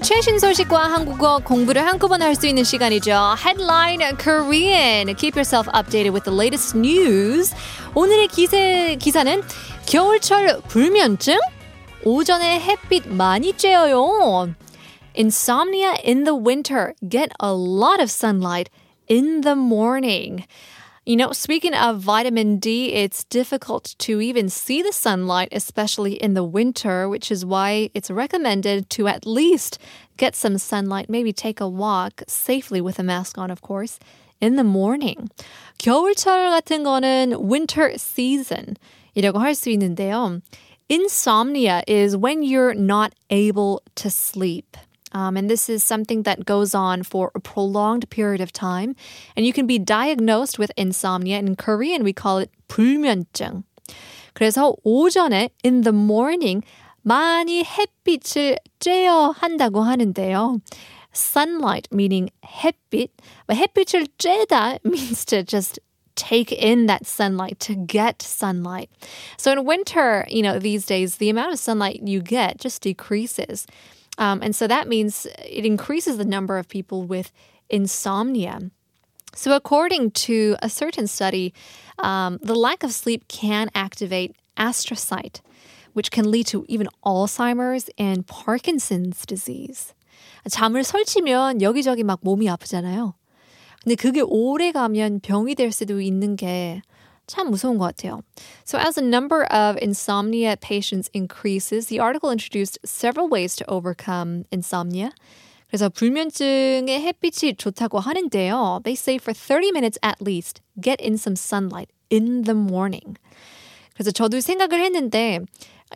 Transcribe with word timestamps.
최신 0.00 0.38
소식과 0.38 0.90
한국어 0.90 1.38
공부를 1.40 1.86
한꺼번에 1.86 2.24
할 2.24 2.34
수 2.34 2.46
있는 2.46 2.64
시간이죠. 2.64 3.36
Headline 3.38 4.16
Korean. 4.16 5.14
Keep 5.14 5.36
yourself 5.36 5.68
updated 5.74 6.12
with 6.12 6.24
the 6.24 6.34
latest 6.34 6.76
news. 6.76 7.54
오늘의 7.94 8.28
기세, 8.28 8.96
기사는 8.98 9.42
겨울철 9.86 10.62
불면증? 10.68 11.38
오전에 12.04 12.60
햇빛 12.60 13.06
많이 13.06 13.52
쬐어요. 13.52 14.54
Insomnia 15.14 15.94
in 16.02 16.24
the 16.24 16.34
winter. 16.34 16.94
Get 17.06 17.30
a 17.38 17.52
lot 17.52 18.00
of 18.00 18.10
sunlight 18.10 18.70
in 19.10 19.42
the 19.42 19.54
morning. 19.54 20.44
You 21.05 21.15
know, 21.15 21.31
speaking 21.31 21.73
of 21.73 22.01
vitamin 22.01 22.57
D, 22.57 22.91
it's 22.91 23.23
difficult 23.23 23.95
to 23.99 24.19
even 24.19 24.49
see 24.49 24.81
the 24.81 24.91
sunlight, 24.91 25.47
especially 25.53 26.21
in 26.21 26.33
the 26.33 26.43
winter, 26.43 27.07
which 27.07 27.31
is 27.31 27.45
why 27.45 27.89
it's 27.93 28.11
recommended 28.11 28.89
to 28.89 29.07
at 29.07 29.25
least 29.25 29.79
get 30.17 30.35
some 30.35 30.57
sunlight, 30.57 31.09
maybe 31.09 31.31
take 31.31 31.61
a 31.61 31.67
walk 31.69 32.23
safely 32.27 32.81
with 32.81 32.99
a 32.99 33.03
mask 33.03 33.37
on, 33.37 33.49
of 33.49 33.61
course, 33.61 33.99
in 34.41 34.57
the 34.57 34.65
morning. 34.65 35.29
겨울철 35.79 36.51
같은 36.51 36.83
거는 36.83 37.39
winter 37.39 37.93
season 37.97 38.75
이라고 39.15 39.39
할 39.39 39.55
수 39.55 39.69
있는데요. 39.69 40.41
Insomnia 40.89 41.83
is 41.87 42.17
when 42.17 42.43
you're 42.43 42.73
not 42.73 43.13
able 43.29 43.81
to 43.95 44.09
sleep. 44.09 44.75
Um, 45.13 45.37
and 45.37 45.49
this 45.49 45.69
is 45.69 45.83
something 45.83 46.23
that 46.23 46.45
goes 46.45 46.75
on 46.75 47.03
for 47.03 47.31
a 47.33 47.39
prolonged 47.39 48.09
period 48.09 48.41
of 48.41 48.51
time. 48.51 48.95
And 49.35 49.45
you 49.45 49.53
can 49.53 49.65
be 49.65 49.79
diagnosed 49.79 50.59
with 50.59 50.71
insomnia. 50.75 51.39
In 51.39 51.55
Korean, 51.55 52.03
we 52.03 52.13
call 52.13 52.39
it 52.39 52.51
불면증. 52.67 53.63
그래서 54.33 54.75
오전에 54.85 55.49
in 55.63 55.81
the 55.81 55.93
morning 55.93 56.63
많이 57.03 57.63
햇빛을 57.63 58.57
쬐어 58.79 59.33
한다고 59.33 59.81
하는데요. 59.81 60.61
Sunlight 61.13 61.87
meaning 61.91 62.29
햇빛. 62.43 63.09
But 63.47 63.57
햇빛을 63.57 64.07
쬐다 64.19 64.79
means 64.83 65.23
to 65.25 65.41
just 65.41 65.79
take 66.15 66.51
in 66.51 66.87
that 66.87 67.05
sunlight 67.05 67.59
to 67.61 67.75
get 67.75 68.21
sunlight. 68.21 68.89
So 69.37 69.51
in 69.51 69.65
winter, 69.65 70.25
you 70.29 70.41
know, 70.41 70.59
these 70.59 70.85
days, 70.85 71.15
the 71.15 71.29
amount 71.29 71.53
of 71.53 71.59
sunlight 71.59 72.01
you 72.03 72.21
get 72.21 72.59
just 72.59 72.81
decreases. 72.81 73.65
Um, 74.17 74.41
and 74.41 74.55
so 74.55 74.67
that 74.67 74.87
means 74.87 75.27
it 75.45 75.65
increases 75.65 76.17
the 76.17 76.25
number 76.25 76.57
of 76.57 76.67
people 76.67 77.03
with 77.03 77.31
insomnia. 77.69 78.71
So, 79.35 79.55
according 79.55 80.11
to 80.25 80.55
a 80.63 80.69
certain 80.69 81.05
study, 81.05 81.53
um, 81.99 82.39
the 82.41 82.55
lack 82.55 82.83
of 82.83 82.91
sleep 82.91 83.27
can 83.27 83.69
activate 83.75 84.35
astrocyte, 84.57 85.41
which 85.93 86.09
can 86.09 86.31
lead 86.31 86.47
to 86.47 86.65
even 86.67 86.87
Alzheimer's 87.05 87.89
and 87.99 88.25
Parkinson's 88.25 89.25
disease. 89.27 89.93
잠을 90.49 90.83
설치면 90.83 91.61
여기저기 91.61 92.03
막 92.03 92.19
몸이 92.23 92.49
아프잖아요. 92.49 93.13
근데 93.83 93.95
그게 93.95 94.21
오래 94.21 94.71
가면 94.71 95.19
병이 95.21 95.55
될 95.55 95.71
수도 95.71 96.01
있는 96.01 96.35
게 96.35 96.81
참 97.31 97.51
무서운 97.51 97.77
것 97.77 97.95
같아요. 97.95 98.21
So 98.65 98.77
as 98.77 98.95
the 98.95 99.05
number 99.05 99.43
of 99.51 99.77
insomnia 99.81 100.55
patients 100.57 101.09
increases, 101.13 101.87
the 101.87 101.99
article 101.99 102.31
introduced 102.31 102.79
several 102.85 103.27
ways 103.27 103.55
to 103.57 103.65
overcome 103.69 104.45
insomnia. 104.51 105.11
그래서 105.67 105.89
불면증에 105.89 107.01
햇빛이 107.01 107.55
좋다고 107.57 107.99
하는데요. 107.99 108.81
They 108.83 108.95
say 108.95 109.17
for 109.17 109.33
30 109.33 109.71
minutes 109.73 109.99
at 110.01 110.21
least, 110.21 110.61
get 110.79 111.01
in 111.01 111.15
some 111.17 111.35
sunlight 111.35 111.91
in 112.09 112.43
the 112.43 112.55
morning. 112.55 113.17
그래서 113.93 114.11
저도 114.11 114.39
생각을 114.39 114.79
했는데, 114.79 115.39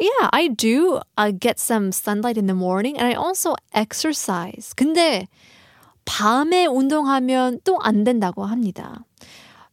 yeah, 0.00 0.28
I 0.32 0.48
do 0.48 1.00
uh, 1.16 1.30
get 1.30 1.60
some 1.60 1.92
sunlight 1.92 2.36
in 2.36 2.46
the 2.46 2.54
morning 2.54 2.98
and 2.98 3.06
I 3.06 3.14
also 3.14 3.54
exercise. 3.72 4.74
근데 4.74 5.28
밤에 6.04 6.66
운동하면 6.66 7.60
또 7.62 7.78
안 7.82 8.02
된다고 8.02 8.44
합니다. 8.44 9.04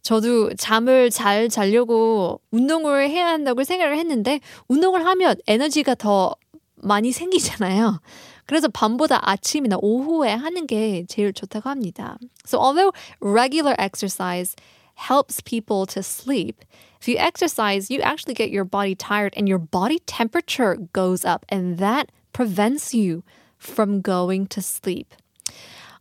저도 0.01 0.53
잠을 0.53 1.09
잘 1.09 1.49
자려고 1.49 2.39
운동을 2.51 3.09
해야 3.09 3.27
한다고 3.27 3.63
생각을 3.63 3.97
했는데 3.97 4.39
운동을 4.67 5.05
하면 5.05 5.35
에너지가 5.47 5.95
더 5.95 6.35
많이 6.75 7.11
생기잖아요. 7.11 7.99
그래서 8.45 8.69
밤보다 8.69 9.19
아침이나 9.29 9.77
오후에 9.81 10.31
하는 10.31 10.67
게 10.67 11.05
제일 11.09 11.33
좋다고 11.33 11.69
합니다. 11.69 12.17
So 12.45 12.57
although 12.59 12.93
regular 13.19 13.75
exercise 13.77 14.55
helps 14.95 15.41
people 15.41 15.85
to 15.87 16.01
sleep, 16.01 16.63
if 17.01 17.09
you 17.09 17.17
exercise, 17.17 17.91
you 17.91 18.01
actually 18.01 18.33
get 18.33 18.49
your 18.49 18.63
body 18.63 18.95
tired 18.95 19.33
and 19.35 19.49
your 19.49 19.59
body 19.59 19.99
temperature 20.05 20.77
goes 20.93 21.25
up 21.25 21.45
and 21.49 21.77
that 21.79 22.11
prevents 22.31 22.93
you 22.93 23.23
from 23.57 24.01
going 24.01 24.47
to 24.47 24.61
sleep. 24.61 25.13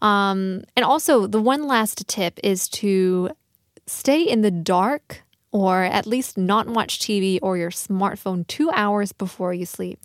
Um, 0.01 0.63
and 0.77 0.85
also, 0.85 1.27
the 1.27 1.41
one 1.41 1.67
last 1.67 2.07
tip 2.07 2.39
is 2.45 2.69
to 2.81 3.31
stay 3.91 4.23
in 4.23 4.43
the 4.43 4.51
dark 4.51 5.23
or 5.53 5.85
at 5.85 6.07
least 6.07 6.37
not 6.37 6.67
watch 6.67 6.99
TV 6.99 7.39
or 7.41 7.57
your 7.57 7.71
smartphone 7.71 8.47
two 8.47 8.71
hours 8.71 9.13
before 9.13 9.55
you 9.55 9.65
sleep. 9.65 9.99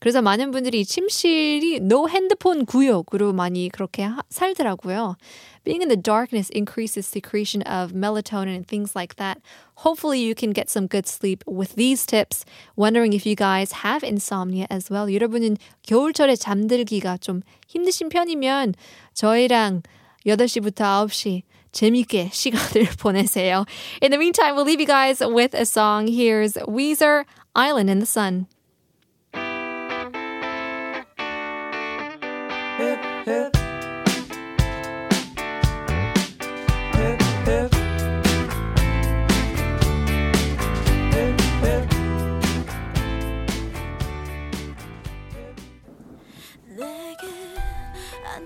그래서 0.00 0.20
많은 0.20 0.50
분들이 0.50 0.84
침실이 0.84 1.76
no 1.80 2.06
핸드폰 2.08 2.66
구역으로 2.66 3.32
많이 3.32 3.70
그렇게 3.70 4.02
하, 4.02 4.22
살더라고요. 4.28 5.16
Being 5.64 5.80
in 5.80 5.88
the 5.88 5.96
darkness 5.96 6.50
increases 6.50 7.06
secretion 7.06 7.62
of 7.62 7.94
melatonin 7.94 8.54
and 8.54 8.66
things 8.66 8.94
like 8.94 9.16
that. 9.16 9.40
Hopefully 9.76 10.20
you 10.20 10.34
can 10.34 10.52
get 10.52 10.68
some 10.68 10.86
good 10.86 11.06
sleep 11.06 11.42
with 11.46 11.74
these 11.76 12.04
tips. 12.04 12.44
Wondering 12.76 13.14
if 13.14 13.24
you 13.24 13.34
guys 13.34 13.80
have 13.80 14.04
insomnia 14.04 14.66
as 14.68 14.90
well. 14.90 15.08
여러분은 15.08 15.56
겨울철에 15.88 16.36
잠들기가 16.36 17.16
좀 17.16 17.40
힘드신 17.68 18.10
편이면 18.10 18.74
저희랑 19.14 19.82
8시부터 20.26 21.08
9시 21.08 21.42
재밌게 21.72 22.30
시간을 22.32 22.96
보내세요. 22.98 23.64
In 24.00 24.10
the 24.10 24.18
meantime, 24.18 24.54
we'll 24.54 24.64
leave 24.64 24.80
you 24.80 24.86
guys 24.86 25.20
with 25.20 25.54
a 25.54 25.66
song. 25.66 26.06
Here's 26.06 26.54
Weezer, 26.68 27.24
Island 27.54 27.90
in 27.90 27.98
the 27.98 28.06
Sun. 28.06 28.46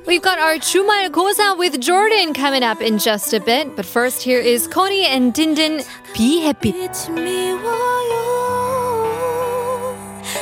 We've 0.07 0.23
got 0.23 0.39
our 0.39 0.57
주말 0.59 1.11
고사 1.11 1.57
with 1.59 1.81
Jordan 1.81 2.33
coming 2.33 2.63
up 2.63 2.81
in 2.81 2.99
just 2.99 3.33
a 3.35 3.41
bit. 3.41 3.77
But 3.77 3.85
first, 3.87 4.23
here 4.23 4.41
is 4.41 4.67
Connie 4.67 5.07
and 5.07 5.35
Dindin, 5.35 5.85
Be 6.15 6.41
Happy. 6.41 6.73
빛이 6.73 7.11
미워요 7.15 8.15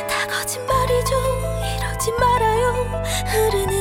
다 0.09 0.27
거짓말이죠 0.27 1.15
이러지 1.79 2.11
말아요 2.19 3.03
흐르는 3.27 3.80